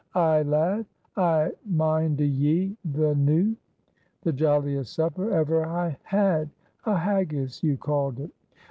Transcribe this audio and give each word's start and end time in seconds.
"Ay, 0.15 0.41
lad, 0.41 0.87
I 1.15 1.51
mind 1.63 2.19
o' 2.21 2.23
ye 2.23 2.75
the 2.83 3.13
noo!" 3.13 3.55
"The 4.23 4.33
jolliest 4.33 4.95
supper 4.95 5.29
ever 5.29 5.63
I 5.63 5.95
had 6.01 6.49
a 6.87 6.97
haggis 6.97 7.61
you 7.61 7.77
called 7.77 8.19
it." 8.19 8.31